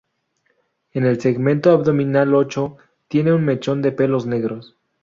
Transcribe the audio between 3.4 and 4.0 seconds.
mechón de